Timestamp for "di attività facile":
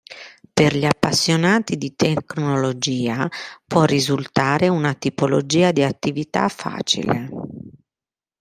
5.71-7.29